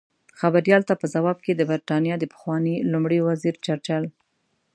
[0.39, 4.03] خبریال ته په ځواب کې د بریتانیا د پخواني لومړي وزیر چرچل